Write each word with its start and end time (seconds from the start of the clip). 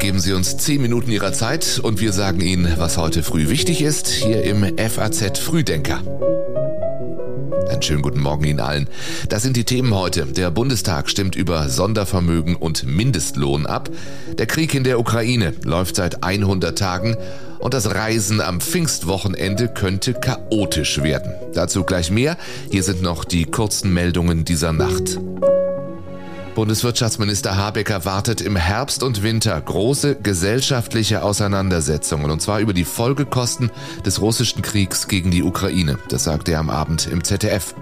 Geben 0.00 0.20
Sie 0.20 0.32
uns 0.32 0.56
10 0.56 0.80
Minuten 0.80 1.10
Ihrer 1.10 1.34
Zeit 1.34 1.78
und 1.82 2.00
wir 2.00 2.14
sagen 2.14 2.40
Ihnen, 2.40 2.72
was 2.78 2.96
heute 2.96 3.22
früh 3.22 3.50
wichtig 3.50 3.82
ist, 3.82 4.08
hier 4.08 4.42
im 4.44 4.64
FAZ 4.78 5.38
Frühdenker. 5.38 6.00
Einen 7.68 7.82
schönen 7.82 8.00
guten 8.00 8.20
Morgen 8.20 8.44
Ihnen 8.44 8.60
allen. 8.60 8.88
Das 9.28 9.42
sind 9.42 9.54
die 9.58 9.64
Themen 9.64 9.94
heute. 9.94 10.24
Der 10.24 10.50
Bundestag 10.50 11.10
stimmt 11.10 11.36
über 11.36 11.68
Sondervermögen 11.68 12.56
und 12.56 12.86
Mindestlohn 12.86 13.66
ab. 13.66 13.90
Der 14.38 14.46
Krieg 14.46 14.72
in 14.74 14.84
der 14.84 14.98
Ukraine 14.98 15.52
läuft 15.62 15.96
seit 15.96 16.24
100 16.24 16.78
Tagen 16.78 17.18
und 17.58 17.74
das 17.74 17.94
Reisen 17.94 18.40
am 18.40 18.62
Pfingstwochenende 18.62 19.68
könnte 19.68 20.14
chaotisch 20.14 21.02
werden. 21.02 21.34
Dazu 21.52 21.84
gleich 21.84 22.10
mehr. 22.10 22.38
Hier 22.70 22.82
sind 22.82 23.02
noch 23.02 23.26
die 23.26 23.44
kurzen 23.44 23.92
Meldungen 23.92 24.46
dieser 24.46 24.72
Nacht. 24.72 25.18
Bundeswirtschaftsminister 26.56 27.54
Habeck 27.54 27.90
erwartet 27.90 28.40
im 28.40 28.56
Herbst 28.56 29.02
und 29.02 29.22
Winter 29.22 29.60
große 29.60 30.16
gesellschaftliche 30.16 31.22
Auseinandersetzungen, 31.22 32.30
und 32.30 32.40
zwar 32.40 32.60
über 32.60 32.72
die 32.72 32.86
Folgekosten 32.86 33.70
des 34.06 34.22
russischen 34.22 34.62
Kriegs 34.62 35.06
gegen 35.06 35.30
die 35.30 35.42
Ukraine. 35.42 35.98
Das 36.08 36.24
sagte 36.24 36.52
er 36.52 36.60
am 36.60 36.70
Abend 36.70 37.08
im 37.12 37.22
ZDF. 37.22 37.74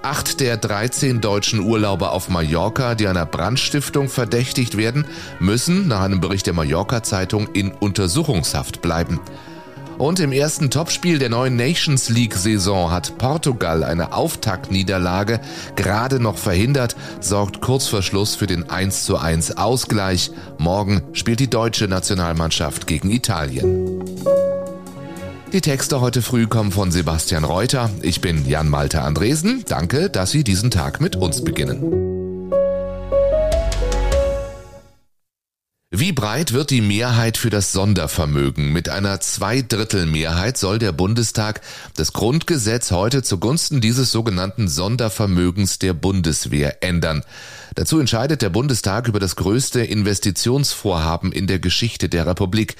Acht 0.00 0.40
der 0.40 0.56
13 0.56 1.20
deutschen 1.20 1.60
Urlauber 1.60 2.12
auf 2.12 2.30
Mallorca, 2.30 2.94
die 2.94 3.06
einer 3.06 3.26
Brandstiftung 3.26 4.08
verdächtigt 4.08 4.78
werden, 4.78 5.04
müssen 5.38 5.86
nach 5.86 6.00
einem 6.00 6.22
Bericht 6.22 6.46
der 6.46 6.54
Mallorca 6.54 7.02
Zeitung 7.02 7.48
in 7.52 7.70
Untersuchungshaft 7.70 8.80
bleiben. 8.80 9.20
Und 9.98 10.20
im 10.20 10.32
ersten 10.32 10.70
Topspiel 10.70 11.18
der 11.18 11.30
neuen 11.30 11.56
Nations 11.56 12.10
League-Saison 12.10 12.90
hat 12.90 13.16
Portugal 13.18 13.82
eine 13.82 14.12
Auftaktniederlage 14.12 15.40
gerade 15.74 16.20
noch 16.20 16.36
verhindert, 16.36 16.96
sorgt 17.20 17.60
kurz 17.60 17.86
vor 17.86 18.02
Schluss 18.02 18.34
für 18.34 18.46
den 18.46 18.64
1:1 18.64 19.56
Ausgleich. 19.56 20.30
Morgen 20.58 21.02
spielt 21.12 21.40
die 21.40 21.50
deutsche 21.50 21.88
Nationalmannschaft 21.88 22.86
gegen 22.86 23.10
Italien. 23.10 24.04
Die 25.52 25.60
Texte 25.60 26.00
heute 26.00 26.20
früh 26.20 26.46
kommen 26.46 26.72
von 26.72 26.90
Sebastian 26.90 27.44
Reuter. 27.44 27.88
Ich 28.02 28.20
bin 28.20 28.46
Jan 28.46 28.68
Malte 28.68 29.00
Andresen. 29.02 29.64
Danke, 29.66 30.10
dass 30.10 30.30
Sie 30.30 30.44
diesen 30.44 30.70
Tag 30.70 31.00
mit 31.00 31.16
uns 31.16 31.42
beginnen. 31.42 32.15
Wie 36.06 36.12
breit 36.12 36.52
wird 36.52 36.70
die 36.70 36.82
Mehrheit 36.82 37.36
für 37.36 37.50
das 37.50 37.72
Sondervermögen? 37.72 38.72
Mit 38.72 38.88
einer 38.88 39.18
Zweidrittelmehrheit 39.18 40.56
soll 40.56 40.78
der 40.78 40.92
Bundestag 40.92 41.60
das 41.96 42.12
Grundgesetz 42.12 42.92
heute 42.92 43.24
zugunsten 43.24 43.80
dieses 43.80 44.12
sogenannten 44.12 44.68
Sondervermögens 44.68 45.80
der 45.80 45.94
Bundeswehr 45.94 46.80
ändern. 46.84 47.24
Dazu 47.74 47.98
entscheidet 47.98 48.40
der 48.40 48.50
Bundestag 48.50 49.08
über 49.08 49.18
das 49.18 49.34
größte 49.34 49.80
Investitionsvorhaben 49.80 51.32
in 51.32 51.48
der 51.48 51.58
Geschichte 51.58 52.08
der 52.08 52.24
Republik. 52.28 52.76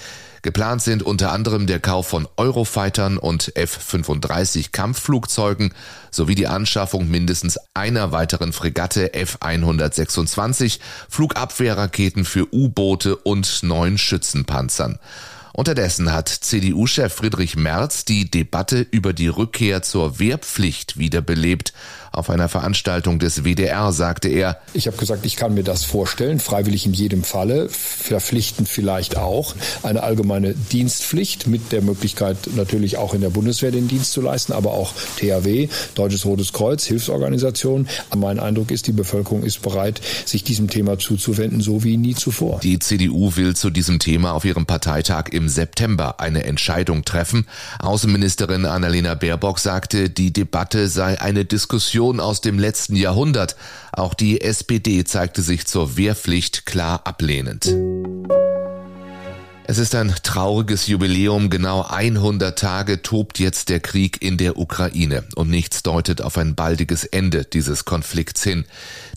Geplant 0.46 0.80
sind 0.80 1.02
unter 1.02 1.32
anderem 1.32 1.66
der 1.66 1.80
Kauf 1.80 2.06
von 2.06 2.28
Eurofightern 2.36 3.18
und 3.18 3.56
F-35 3.56 4.70
Kampfflugzeugen 4.70 5.74
sowie 6.12 6.36
die 6.36 6.46
Anschaffung 6.46 7.08
mindestens 7.08 7.58
einer 7.74 8.12
weiteren 8.12 8.52
Fregatte 8.52 9.12
F-126, 9.12 10.78
Flugabwehrraketen 11.08 12.24
für 12.24 12.46
U-Boote 12.54 13.16
und 13.16 13.64
neun 13.64 13.98
Schützenpanzern. 13.98 15.00
Unterdessen 15.56 16.12
hat 16.12 16.28
CDU-Chef 16.28 17.10
Friedrich 17.10 17.56
Merz 17.56 18.04
die 18.04 18.30
Debatte 18.30 18.86
über 18.90 19.14
die 19.14 19.28
Rückkehr 19.28 19.80
zur 19.80 20.18
Wehrpflicht 20.18 20.98
wiederbelebt. 20.98 21.72
Auf 22.12 22.28
einer 22.28 22.50
Veranstaltung 22.50 23.18
des 23.18 23.44
WDR 23.44 23.92
sagte 23.92 24.28
er, 24.28 24.58
Ich 24.74 24.86
habe 24.86 24.98
gesagt, 24.98 25.24
ich 25.24 25.36
kann 25.36 25.54
mir 25.54 25.64
das 25.64 25.84
vorstellen, 25.84 26.40
freiwillig 26.40 26.84
in 26.84 26.92
jedem 26.92 27.24
Falle, 27.24 27.68
verpflichtend 27.70 28.68
vielleicht 28.68 29.16
auch, 29.16 29.54
eine 29.82 30.02
allgemeine 30.02 30.54
Dienstpflicht 30.54 31.46
mit 31.46 31.72
der 31.72 31.82
Möglichkeit 31.82 32.36
natürlich 32.54 32.98
auch 32.98 33.14
in 33.14 33.22
der 33.22 33.30
Bundeswehr 33.30 33.70
den 33.70 33.88
Dienst 33.88 34.12
zu 34.12 34.20
leisten, 34.20 34.52
aber 34.52 34.72
auch 34.72 34.92
THW, 35.18 35.68
Deutsches 35.94 36.24
Rotes 36.26 36.52
Kreuz, 36.52 36.84
Hilfsorganisation. 36.84 37.88
Mein 38.14 38.40
Eindruck 38.40 38.70
ist, 38.70 38.86
die 38.86 38.92
Bevölkerung 38.92 39.42
ist 39.42 39.62
bereit, 39.62 40.00
sich 40.26 40.44
diesem 40.44 40.68
Thema 40.68 40.98
zuzuwenden, 40.98 41.60
so 41.60 41.82
wie 41.84 41.96
nie 41.96 42.14
zuvor. 42.14 42.60
Die 42.60 42.78
CDU 42.78 43.36
will 43.36 43.56
zu 43.56 43.70
diesem 43.70 43.98
Thema 43.98 44.32
auf 44.32 44.44
ihrem 44.44 44.64
Parteitag 44.64 45.28
im 45.32 45.45
September 45.48 46.20
eine 46.20 46.44
Entscheidung 46.44 47.04
treffen. 47.04 47.46
Außenministerin 47.78 48.64
Annalena 48.64 49.14
Baerbock 49.14 49.58
sagte, 49.58 50.10
die 50.10 50.32
Debatte 50.32 50.88
sei 50.88 51.20
eine 51.20 51.44
Diskussion 51.44 52.20
aus 52.20 52.40
dem 52.40 52.58
letzten 52.58 52.96
Jahrhundert. 52.96 53.56
Auch 53.92 54.14
die 54.14 54.40
SPD 54.40 55.04
zeigte 55.04 55.42
sich 55.42 55.66
zur 55.66 55.96
Wehrpflicht 55.96 56.66
klar 56.66 57.02
ablehnend. 57.04 57.74
Es 59.68 59.78
ist 59.78 59.96
ein 59.96 60.14
trauriges 60.22 60.86
Jubiläum. 60.86 61.50
Genau 61.50 61.82
100 61.82 62.56
Tage 62.56 63.02
tobt 63.02 63.40
jetzt 63.40 63.68
der 63.68 63.80
Krieg 63.80 64.22
in 64.22 64.36
der 64.36 64.58
Ukraine 64.58 65.24
und 65.34 65.50
nichts 65.50 65.82
deutet 65.82 66.22
auf 66.22 66.38
ein 66.38 66.54
baldiges 66.54 67.04
Ende 67.04 67.44
dieses 67.44 67.84
Konflikts 67.84 68.44
hin. 68.44 68.64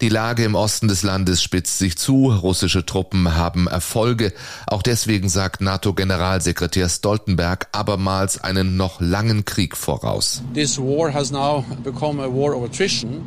Die 0.01 0.09
Lage 0.09 0.43
im 0.43 0.55
Osten 0.55 0.87
des 0.87 1.03
Landes 1.03 1.43
spitzt 1.43 1.77
sich 1.77 1.99
zu. 1.99 2.31
Russische 2.31 2.83
Truppen 2.83 3.35
haben 3.35 3.67
Erfolge. 3.67 4.33
Auch 4.65 4.81
deswegen 4.81 5.29
sagt 5.29 5.61
NATO-Generalsekretär 5.61 6.89
Stoltenberg 6.89 7.67
abermals 7.71 8.43
einen 8.43 8.75
noch 8.75 8.99
langen 9.01 9.45
Krieg 9.45 9.77
voraus. 9.77 10.41
This 10.55 10.79
war 10.79 11.13
has 11.13 11.29
now 11.29 11.63
become 11.83 12.19
a 12.19 12.27
war 12.27 12.55
of 12.55 12.63
attrition, 12.63 13.21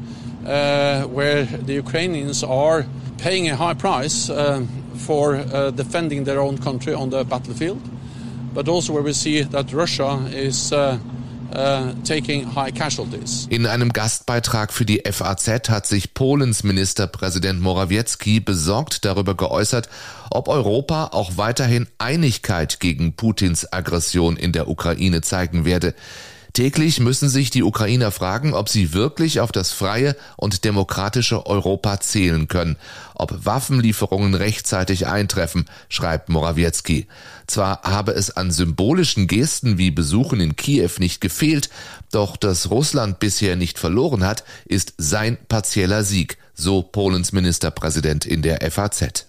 uh, 0.45 1.07
where 1.15 1.47
the 1.69 1.79
Ukrainians 1.79 2.43
are 2.43 2.85
paying 3.17 3.49
a 3.49 3.57
high 3.57 3.79
price. 3.79 4.29
Uh, 4.29 4.63
for 4.95 5.35
uh, 5.37 5.71
defending 5.71 6.25
their 6.25 6.41
own 6.41 6.59
country 6.59 6.95
on 6.95 7.11
the 7.11 7.25
battlefield, 7.25 7.81
but 8.55 8.69
also 8.69 8.93
where 8.93 9.05
we 9.05 9.13
see 9.13 9.43
that 9.43 9.73
Russia 9.73 10.27
is 10.33 10.73
uh, 10.73 10.99
uh, 11.55 11.93
in 13.49 13.67
einem 13.67 13.93
Gastbeitrag 13.93 14.73
für 14.73 14.85
die 14.85 15.03
FAZ 15.11 15.69
hat 15.69 15.87
sich 15.87 16.15
Polens 16.15 16.63
Ministerpräsident 16.63 17.61
Morawiecki 17.61 18.41
besorgt 18.41 19.05
darüber 19.05 19.37
geäußert, 19.37 19.89
ob 20.31 20.49
Europa 20.49 21.09
auch 21.13 21.37
weiterhin 21.37 21.89
Einigkeit 21.99 22.81
gegen 22.81 23.15
Putins 23.15 23.71
Aggression 23.73 24.37
in 24.37 24.53
der 24.53 24.69
Ukraine 24.69 25.21
zeigen 25.21 25.65
werde. 25.65 25.95
Täglich 26.53 27.01
müssen 27.01 27.31
sich 27.31 27.49
die 27.49 27.63
Ukrainer 27.63 28.11
fragen, 28.11 28.53
ob 28.53 28.69
sie 28.69 28.93
wirklich 28.93 29.41
auf 29.41 29.53
das 29.53 29.73
freie 29.73 30.15
und 30.37 30.65
demokratische 30.65 31.47
Europa 31.47 32.01
zählen 32.01 32.47
können, 32.47 32.77
ob 33.15 33.47
Waffenlieferungen 33.47 34.35
rechtzeitig 34.35 35.07
eintreffen, 35.07 35.65
schreibt 35.89 36.29
Morawiecki. 36.29 37.07
Zwar 37.47 37.81
habe 37.85 38.13
es 38.13 38.37
an 38.37 38.51
symbolischen 38.51 39.29
Gesten 39.29 39.79
wie 39.79 39.91
Besuchen 39.91 40.41
in 40.41 40.55
Kiew 40.55 40.91
nicht 40.99 41.23
gefehlt, 41.23 41.71
doch 42.11 42.37
dass 42.37 42.71
Russland 42.71 43.19
bisher 43.19 43.57
nicht 43.57 43.79
verloren 43.79 44.23
hat, 44.23 44.45
ist 44.67 44.93
sein 44.99 45.39
partieller 45.49 46.05
Sieg, 46.05 46.37
so 46.55 46.83
Polens 46.83 47.33
Ministerpräsident 47.33 48.27
in 48.27 48.43
der 48.43 48.71
FAZ. 48.71 49.25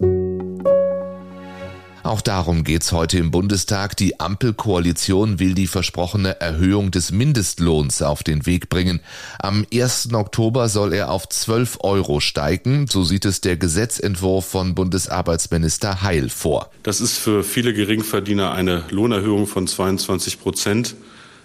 Auch 2.03 2.19
darum 2.19 2.65
geht's 2.65 2.91
heute 2.91 3.17
im 3.17 3.31
Bundestag. 3.31 3.95
Die 3.95 4.19
Ampelkoalition 4.19 5.39
will 5.39 5.53
die 5.53 5.67
versprochene 5.67 6.41
Erhöhung 6.41 6.91
des 6.91 7.13
Mindestlohns 7.13 8.01
auf 8.01 8.23
den 8.23 8.45
Weg 8.45 8.67
bringen. 8.67 8.99
Am 9.39 9.65
1. 9.73 10.13
Oktober 10.13 10.67
soll 10.67 10.91
er 10.91 11.09
auf 11.09 11.29
12 11.29 11.77
Euro 11.79 12.19
steigen. 12.19 12.87
So 12.87 13.05
sieht 13.05 13.23
es 13.23 13.39
der 13.39 13.55
Gesetzentwurf 13.55 14.45
von 14.45 14.75
Bundesarbeitsminister 14.75 16.01
Heil 16.01 16.27
vor. 16.27 16.69
Das 16.83 16.99
ist 16.99 17.17
für 17.17 17.41
viele 17.41 17.73
Geringverdiener 17.73 18.51
eine 18.51 18.83
Lohnerhöhung 18.89 19.47
von 19.47 19.65
22 19.65 20.41
Prozent. 20.41 20.95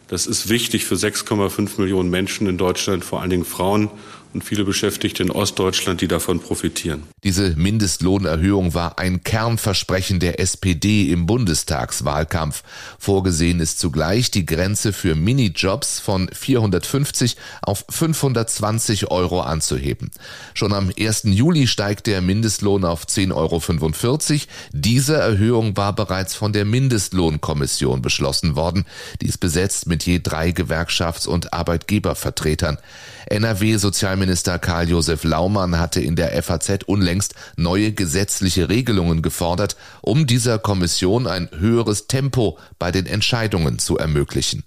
Das 0.08 0.26
ist 0.26 0.48
wichtig 0.48 0.86
für 0.86 0.96
6,5 0.96 1.80
Millionen 1.80 2.10
Menschen 2.10 2.48
in 2.48 2.58
Deutschland, 2.58 3.04
vor 3.04 3.20
allen 3.20 3.30
Dingen 3.30 3.44
Frauen 3.44 3.90
und 4.34 4.44
viele 4.44 4.64
Beschäftigte 4.64 5.22
in 5.22 5.30
Ostdeutschland, 5.30 6.00
die 6.00 6.08
davon 6.08 6.40
profitieren. 6.40 7.04
Diese 7.24 7.56
Mindestlohnerhöhung 7.56 8.74
war 8.74 8.98
ein 8.98 9.22
Kernversprechen 9.22 10.20
der 10.20 10.40
SPD 10.40 11.10
im 11.10 11.26
Bundestagswahlkampf. 11.26 12.62
Vorgesehen 12.98 13.60
ist 13.60 13.78
zugleich 13.78 14.30
die 14.30 14.46
Grenze 14.46 14.92
für 14.92 15.14
Minijobs 15.14 16.00
von 16.00 16.28
450 16.32 17.36
auf 17.62 17.84
520 17.88 19.10
Euro 19.10 19.40
anzuheben. 19.40 20.10
Schon 20.54 20.72
am 20.72 20.90
1. 20.98 21.22
Juli 21.24 21.66
steigt 21.66 22.06
der 22.06 22.20
Mindestlohn 22.20 22.84
auf 22.84 23.04
10,45 23.04 23.32
Euro. 23.34 24.42
Diese 24.72 25.16
Erhöhung 25.16 25.76
war 25.76 25.94
bereits 25.94 26.34
von 26.34 26.52
der 26.52 26.64
Mindestlohnkommission 26.64 28.02
beschlossen 28.02 28.56
worden. 28.56 28.84
Die 29.20 29.26
ist 29.26 29.38
besetzt 29.38 29.86
mit 29.86 30.04
je 30.04 30.20
drei 30.22 30.50
Gewerkschafts- 30.50 31.26
und 31.26 31.52
Arbeitgebervertretern. 31.52 32.78
NRW-Sozialminister 34.18 34.58
Karl-Josef 34.58 35.24
Laumann 35.24 35.78
hatte 35.78 36.00
in 36.00 36.16
der 36.16 36.42
FAZ 36.42 36.84
unlängst 36.86 37.34
neue 37.56 37.92
gesetzliche 37.92 38.68
Regelungen 38.68 39.22
gefordert, 39.22 39.76
um 40.00 40.26
dieser 40.26 40.58
Kommission 40.58 41.26
ein 41.26 41.48
höheres 41.56 42.08
Tempo 42.08 42.58
bei 42.78 42.90
den 42.90 43.06
Entscheidungen 43.06 43.78
zu 43.78 43.96
ermöglichen. 43.96 44.64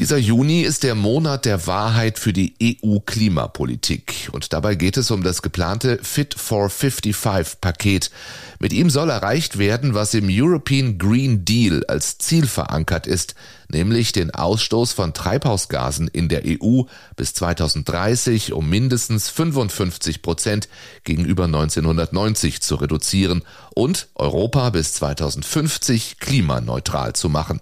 Dieser 0.00 0.16
Juni 0.16 0.62
ist 0.62 0.82
der 0.82 0.94
Monat 0.94 1.44
der 1.44 1.66
Wahrheit 1.66 2.18
für 2.18 2.32
die 2.32 2.54
EU-Klimapolitik. 2.82 4.30
Und 4.32 4.54
dabei 4.54 4.74
geht 4.74 4.96
es 4.96 5.10
um 5.10 5.22
das 5.22 5.42
geplante 5.42 5.98
Fit 6.02 6.32
for 6.32 6.70
55 6.70 7.60
Paket. 7.60 8.10
Mit 8.58 8.72
ihm 8.72 8.88
soll 8.88 9.10
erreicht 9.10 9.58
werden, 9.58 9.92
was 9.92 10.14
im 10.14 10.28
European 10.30 10.96
Green 10.96 11.44
Deal 11.44 11.84
als 11.84 12.16
Ziel 12.16 12.46
verankert 12.46 13.06
ist, 13.06 13.34
nämlich 13.68 14.12
den 14.12 14.30
Ausstoß 14.30 14.94
von 14.94 15.12
Treibhausgasen 15.12 16.08
in 16.08 16.30
der 16.30 16.44
EU 16.46 16.84
bis 17.16 17.34
2030 17.34 18.54
um 18.54 18.70
mindestens 18.70 19.28
55 19.28 20.22
Prozent 20.22 20.70
gegenüber 21.04 21.44
1990 21.44 22.62
zu 22.62 22.76
reduzieren 22.76 23.42
und 23.74 24.08
Europa 24.14 24.70
bis 24.70 24.94
2050 24.94 26.18
klimaneutral 26.20 27.12
zu 27.12 27.28
machen. 27.28 27.60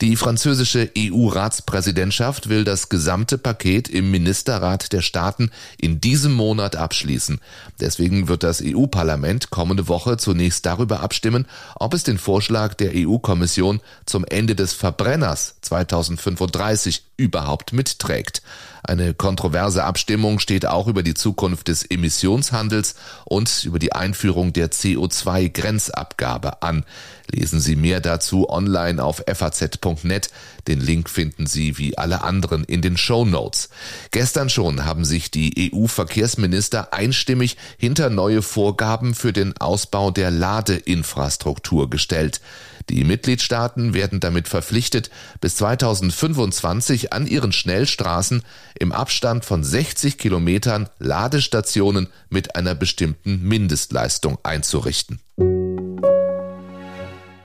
Die 0.00 0.16
französische 0.16 0.90
EU-Ratspräsidentschaft 0.96 2.48
will 2.48 2.64
das 2.64 2.88
gesamte 2.88 3.38
Paket 3.38 3.88
im 3.88 4.10
Ministerrat 4.10 4.92
der 4.92 5.02
Staaten 5.02 5.50
in 5.78 6.00
diesem 6.00 6.32
Monat 6.32 6.76
abschließen. 6.76 7.40
Deswegen 7.80 8.28
wird 8.28 8.42
das 8.42 8.62
EU-Parlament 8.64 9.50
kommende 9.50 9.88
Woche 9.88 10.16
zunächst 10.16 10.66
darüber 10.66 11.00
abstimmen, 11.00 11.46
ob 11.76 11.94
es 11.94 12.02
den 12.02 12.18
Vorschlag 12.18 12.74
der 12.74 12.92
EU-Kommission 12.94 13.80
zum 14.06 14.24
Ende 14.24 14.54
des 14.54 14.72
Verbrenners 14.72 15.56
2035 15.60 17.04
überhaupt 17.22 17.72
mitträgt. 17.72 18.42
Eine 18.84 19.14
kontroverse 19.14 19.84
Abstimmung 19.84 20.40
steht 20.40 20.66
auch 20.66 20.88
über 20.88 21.04
die 21.04 21.14
Zukunft 21.14 21.68
des 21.68 21.84
Emissionshandels 21.88 22.96
und 23.24 23.64
über 23.64 23.78
die 23.78 23.92
Einführung 23.92 24.52
der 24.52 24.72
CO2-Grenzabgabe 24.72 26.62
an. 26.62 26.84
Lesen 27.30 27.60
Sie 27.60 27.76
mehr 27.76 28.00
dazu 28.00 28.50
online 28.50 29.02
auf 29.02 29.22
faz.net. 29.32 30.30
Den 30.66 30.80
Link 30.80 31.08
finden 31.08 31.46
Sie 31.46 31.78
wie 31.78 31.96
alle 31.96 32.22
anderen 32.22 32.64
in 32.64 32.82
den 32.82 32.96
Show 32.96 33.24
Notes. 33.24 33.68
Gestern 34.10 34.50
schon 34.50 34.84
haben 34.84 35.04
sich 35.04 35.30
die 35.30 35.72
EU-Verkehrsminister 35.72 36.92
einstimmig 36.92 37.56
hinter 37.78 38.10
neue 38.10 38.42
Vorgaben 38.42 39.14
für 39.14 39.32
den 39.32 39.56
Ausbau 39.56 40.10
der 40.10 40.32
Ladeinfrastruktur 40.32 41.88
gestellt. 41.88 42.40
Die 42.88 43.04
Mitgliedstaaten 43.04 43.94
werden 43.94 44.20
damit 44.20 44.48
verpflichtet, 44.48 45.10
bis 45.40 45.56
2025 45.56 47.12
an 47.12 47.26
ihren 47.26 47.52
Schnellstraßen 47.52 48.42
im 48.78 48.92
Abstand 48.92 49.44
von 49.44 49.62
60 49.62 50.18
Kilometern 50.18 50.88
Ladestationen 50.98 52.08
mit 52.28 52.56
einer 52.56 52.74
bestimmten 52.74 53.42
Mindestleistung 53.42 54.38
einzurichten. 54.42 55.20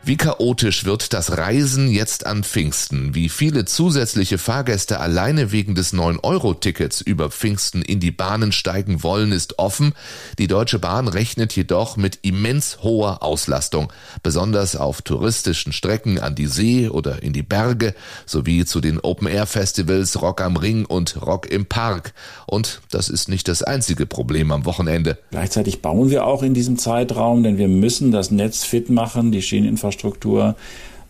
Wie 0.08 0.16
chaotisch 0.16 0.86
wird 0.86 1.12
das 1.12 1.38
Reisen 1.38 1.90
jetzt 1.90 2.26
an 2.26 2.46
Pfingsten? 2.46 3.14
Wie 3.14 3.28
viele 3.28 3.66
zusätzliche 3.66 4.38
Fahrgäste 4.38 5.02
alleine 5.02 5.52
wegen 5.52 5.76
des 5.76 5.94
9-Euro-Tickets 5.94 7.02
über 7.02 7.30
Pfingsten 7.30 7.82
in 7.82 8.00
die 8.00 8.12
Bahnen 8.12 8.54
steigen 8.54 9.04
wollen, 9.04 9.34
ist 9.34 9.60
offen. 9.60 9.92
Die 10.40 10.48
Deutsche 10.48 10.80
Bahn 10.80 11.10
rechnet 11.10 11.58
jedoch 11.58 11.98
mit 11.98 12.20
immens 12.22 12.78
hoher 12.84 13.22
Auslastung, 13.22 13.92
besonders 14.24 14.78
auf 14.78 15.02
touristischen 15.02 15.74
Strecken 15.74 16.20
an 16.20 16.36
die 16.36 16.48
See 16.48 16.88
oder 16.88 17.22
in 17.22 17.34
die 17.34 17.44
Berge, 17.44 17.94
sowie 18.26 18.64
zu 18.64 18.80
den 18.80 19.02
Open-Air-Festivals 19.02 20.22
Rock 20.22 20.40
am 20.40 20.56
Ring 20.56 20.86
und 20.86 21.22
Rock 21.22 21.52
im 21.52 21.66
Park. 21.66 22.14
Und 22.46 22.80
das 22.92 23.10
ist 23.10 23.28
nicht 23.28 23.50
das 23.50 23.62
einzige 23.62 24.06
Problem 24.06 24.54
am 24.54 24.64
Wochenende. 24.64 25.18
Gleichzeitig 25.32 25.82
bauen 25.82 26.10
wir 26.10 26.26
auch 26.26 26.44
in 26.44 26.54
diesem 26.54 26.78
Zeitraum, 26.78 27.44
denn 27.44 27.58
wir 27.58 27.68
müssen 27.68 28.14
das 28.14 28.32
Netz 28.32 28.64
fit 28.64 28.90
machen, 28.90 29.34
die 29.34 29.42
Schieneninfrastruktur 29.42 29.97
Infrastruktur. 29.98 30.56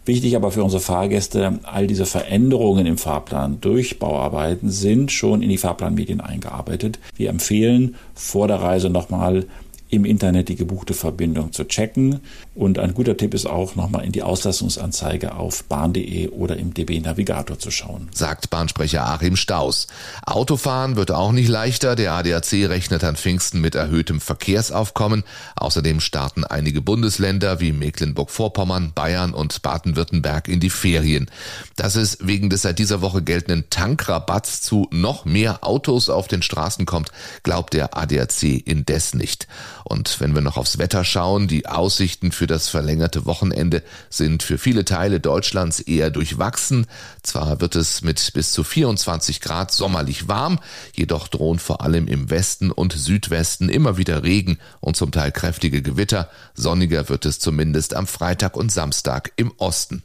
Wichtig 0.06 0.38
aber 0.38 0.52
für 0.52 0.64
unsere 0.64 0.82
Fahrgäste, 0.82 1.60
all 1.64 1.86
diese 1.86 2.06
Veränderungen 2.06 2.86
im 2.86 2.98
Fahrplan 2.98 3.60
durch 3.60 4.00
Bauarbeiten 4.00 4.70
sind 4.70 5.12
schon 5.12 5.42
in 5.42 5.50
die 5.50 5.58
Fahrplanmedien 5.58 6.22
eingearbeitet. 6.22 6.98
Wir 7.18 7.30
empfehlen 7.30 7.96
vor 8.16 8.48
der 8.48 8.62
Reise 8.62 8.90
nochmal 8.90 9.46
im 9.90 10.06
Internet 10.06 10.50
die 10.50 10.56
gebuchte 10.56 10.94
Verbindung 10.94 11.54
zu 11.54 11.66
checken. 11.66 12.20
Und 12.54 12.80
ein 12.80 12.94
guter 12.94 13.18
Tipp 13.18 13.34
ist 13.34 13.48
auch, 13.48 13.76
nochmal 13.76 14.06
in 14.06 14.12
die 14.12 14.24
Auslastungsanzeige 14.24 15.36
auf 15.36 15.64
bahn.de 15.64 16.30
oder 16.30 16.58
im 16.58 16.74
DB 16.74 17.00
Navigator 17.00 17.58
zu 17.58 17.72
schauen. 17.72 18.10
Sagt 18.14 18.50
Bahnsprecher 18.50 19.06
Achim 19.06 19.36
Staus. 19.36 19.88
Autofahren 20.26 20.96
wird 20.96 21.12
auch 21.12 21.32
nicht 21.32 21.50
leichter. 21.50 21.96
Der 21.96 22.14
ADAC 22.14 22.70
rechnet 22.70 23.04
an 23.04 23.16
Pfingsten 23.16 23.62
mit 23.62 23.76
erhöhtem 23.76 24.22
Verkehrsaufkommen. 24.22 25.24
Außerdem 25.56 26.00
starten 26.00 26.44
einige 26.44 26.82
Bundesländer 26.82 27.60
wie 27.60 27.72
Mecklenburg-Vorpommern, 27.72 28.92
Bayern 28.94 29.34
und 29.34 29.62
Baden-Württemberg 29.62 30.48
in 30.48 30.60
die 30.60 30.70
Ferien. 30.70 31.30
Dass 31.76 31.96
es 31.96 32.18
wegen 32.22 32.50
des 32.50 32.68
seit 32.68 32.80
dieser 32.80 33.02
Woche 33.02 33.22
geltenden 33.22 33.70
Tankrabatts 33.70 34.62
zu 34.62 34.88
noch 34.92 35.24
mehr 35.24 35.64
Autos 35.64 36.10
auf 36.10 36.28
den 36.28 36.42
Straßen 36.42 36.86
kommt, 36.86 37.12
glaubt 37.44 37.74
der 37.74 37.96
ADAC 37.96 38.44
indes 38.66 39.14
nicht. 39.14 39.48
Und 39.88 40.20
wenn 40.20 40.36
wir 40.36 40.42
noch 40.42 40.58
aufs 40.58 40.80
Wetter 40.80 41.06
schauen, 41.06 41.48
die 41.48 41.66
Aussichten 41.66 42.34
für 42.34 42.46
das 42.46 42.68
verlängerte 42.68 43.26
Wochenende 43.26 43.84
sind 44.10 44.44
für 44.44 44.58
viele 44.58 44.84
Teile 44.84 45.22
Deutschlands 45.22 45.80
eher 45.80 46.12
durchwachsen. 46.12 46.88
Zwar 47.24 47.62
wird 47.62 47.78
es 47.78 48.02
mit 48.02 48.34
bis 48.34 48.52
zu 48.52 48.66
24 48.66 49.40
Grad 49.40 49.72
sommerlich 49.72 50.28
warm, 50.28 50.60
jedoch 50.94 51.30
drohen 51.30 51.60
vor 51.60 51.82
allem 51.82 52.08
im 52.08 52.30
Westen 52.30 52.70
und 52.70 52.92
Südwesten 52.92 53.70
immer 53.70 53.96
wieder 53.96 54.24
Regen 54.24 54.58
und 54.82 54.98
zum 54.98 55.12
Teil 55.12 55.32
kräftige 55.32 55.82
Gewitter. 55.82 56.30
Sonniger 56.54 57.08
wird 57.08 57.26
es 57.26 57.40
zumindest 57.40 57.96
am 57.96 58.08
Freitag 58.08 58.58
und 58.58 58.74
Samstag 58.74 59.32
im 59.38 59.54
Osten. 59.58 60.04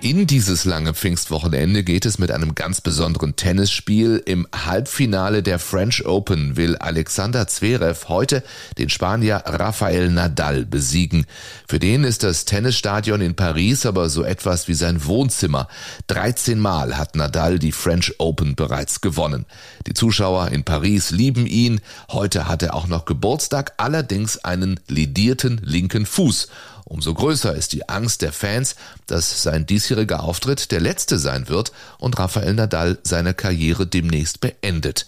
In 0.00 0.28
dieses 0.28 0.64
lange 0.64 0.94
Pfingstwochenende 0.94 1.82
geht 1.82 2.06
es 2.06 2.20
mit 2.20 2.30
einem 2.30 2.54
ganz 2.54 2.80
besonderen 2.80 3.34
Tennisspiel. 3.34 4.22
Im 4.24 4.46
Halbfinale 4.54 5.42
der 5.42 5.58
French 5.58 6.06
Open 6.06 6.56
will 6.56 6.76
Alexander 6.76 7.48
Zverev 7.48 8.08
heute 8.08 8.44
den 8.78 8.90
Spanier 8.90 9.42
Rafael 9.44 10.08
Nadal 10.08 10.64
besiegen. 10.64 11.26
Für 11.66 11.80
den 11.80 12.04
ist 12.04 12.22
das 12.22 12.44
Tennisstadion 12.44 13.20
in 13.20 13.34
Paris 13.34 13.86
aber 13.86 14.08
so 14.08 14.22
etwas 14.22 14.68
wie 14.68 14.74
sein 14.74 15.04
Wohnzimmer. 15.04 15.66
13 16.06 16.60
Mal 16.60 16.96
hat 16.96 17.16
Nadal 17.16 17.58
die 17.58 17.72
French 17.72 18.14
Open 18.18 18.54
bereits 18.54 19.00
gewonnen. 19.00 19.46
Die 19.88 19.94
Zuschauer 19.94 20.52
in 20.52 20.62
Paris 20.62 21.10
lieben 21.10 21.44
ihn. 21.44 21.80
Heute 22.12 22.46
hat 22.46 22.62
er 22.62 22.74
auch 22.74 22.86
noch 22.86 23.04
Geburtstag, 23.04 23.74
allerdings 23.78 24.38
einen 24.38 24.78
ledierten 24.86 25.60
linken 25.64 26.06
Fuß. 26.06 26.46
Umso 26.88 27.12
größer 27.12 27.54
ist 27.54 27.74
die 27.74 27.86
Angst 27.90 28.22
der 28.22 28.32
Fans, 28.32 28.74
dass 29.06 29.42
sein 29.42 29.66
diesjähriger 29.66 30.22
Auftritt 30.22 30.70
der 30.70 30.80
letzte 30.80 31.18
sein 31.18 31.48
wird 31.48 31.70
und 31.98 32.18
Rafael 32.18 32.54
Nadal 32.54 32.98
seine 33.02 33.34
Karriere 33.34 33.86
demnächst 33.86 34.40
beendet. 34.40 35.06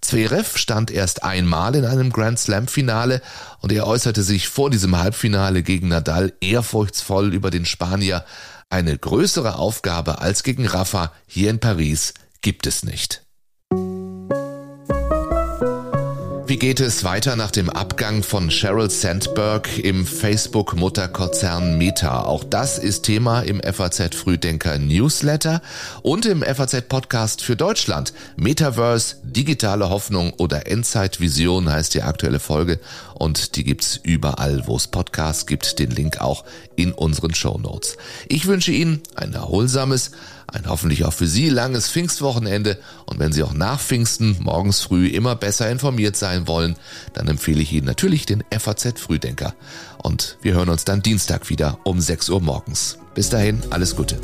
Zverev 0.00 0.58
stand 0.58 0.90
erst 0.90 1.22
einmal 1.22 1.76
in 1.76 1.84
einem 1.84 2.10
Grand 2.10 2.40
Slam 2.40 2.66
Finale 2.66 3.22
und 3.60 3.70
er 3.70 3.86
äußerte 3.86 4.24
sich 4.24 4.48
vor 4.48 4.70
diesem 4.70 4.98
Halbfinale 4.98 5.62
gegen 5.62 5.88
Nadal 5.88 6.32
ehrfurchtsvoll 6.40 7.32
über 7.32 7.52
den 7.52 7.64
Spanier. 7.64 8.24
Eine 8.68 8.98
größere 8.98 9.54
Aufgabe 9.54 10.20
als 10.20 10.42
gegen 10.42 10.66
Rafa 10.66 11.12
hier 11.28 11.50
in 11.50 11.60
Paris 11.60 12.12
gibt 12.40 12.66
es 12.66 12.82
nicht. 12.82 13.22
Wie 16.50 16.58
geht 16.58 16.80
es 16.80 17.04
weiter 17.04 17.36
nach 17.36 17.52
dem 17.52 17.70
Abgang 17.70 18.24
von 18.24 18.50
Sheryl 18.50 18.90
Sandberg 18.90 19.68
im 19.78 20.04
Facebook-Mutterkonzern 20.04 21.78
Meta? 21.78 22.24
Auch 22.24 22.42
das 22.42 22.76
ist 22.76 23.02
Thema 23.02 23.42
im 23.42 23.60
FAZ 23.62 24.16
Frühdenker 24.16 24.76
Newsletter 24.76 25.62
und 26.02 26.26
im 26.26 26.42
FAZ 26.42 26.88
Podcast 26.88 27.42
für 27.42 27.54
Deutschland. 27.54 28.12
Metaverse, 28.34 29.18
digitale 29.22 29.90
Hoffnung 29.90 30.32
oder 30.38 30.66
Endzeitvision 30.66 31.70
heißt 31.70 31.94
die 31.94 32.02
aktuelle 32.02 32.40
Folge 32.40 32.80
und 33.14 33.54
die 33.54 33.62
gibt's 33.62 34.00
überall, 34.02 34.66
wo 34.66 34.74
es 34.74 34.88
Podcasts 34.88 35.46
gibt. 35.46 35.78
Den 35.78 35.92
Link 35.92 36.20
auch 36.20 36.44
in 36.74 36.90
unseren 36.90 37.32
Show 37.32 37.58
Notes. 37.58 37.96
Ich 38.26 38.46
wünsche 38.46 38.72
Ihnen 38.72 39.02
ein 39.14 39.34
erholsames, 39.34 40.10
ein 40.52 40.68
hoffentlich 40.68 41.04
auch 41.04 41.12
für 41.12 41.26
Sie 41.26 41.48
langes 41.48 41.88
Pfingstwochenende 41.88 42.78
und 43.06 43.18
wenn 43.18 43.32
Sie 43.32 43.42
auch 43.42 43.52
nach 43.52 43.80
Pfingsten 43.80 44.36
morgens 44.40 44.80
früh 44.80 45.06
immer 45.06 45.36
besser 45.36 45.70
informiert 45.70 46.16
sein 46.16 46.46
wollen, 46.46 46.76
dann 47.14 47.28
empfehle 47.28 47.60
ich 47.60 47.72
Ihnen 47.72 47.86
natürlich 47.86 48.26
den 48.26 48.44
FAZ 48.50 49.00
Frühdenker. 49.00 49.54
Und 49.98 50.38
wir 50.42 50.54
hören 50.54 50.68
uns 50.68 50.84
dann 50.84 51.02
Dienstag 51.02 51.48
wieder 51.50 51.78
um 51.84 52.00
6 52.00 52.30
Uhr 52.30 52.40
morgens. 52.40 52.98
Bis 53.14 53.28
dahin, 53.28 53.60
alles 53.70 53.96
Gute. 53.96 54.18